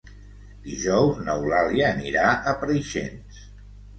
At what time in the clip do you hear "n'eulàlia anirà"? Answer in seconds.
1.27-2.25